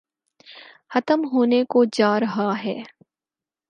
[0.91, 2.77] ختم ہونے کوجارہاہے۔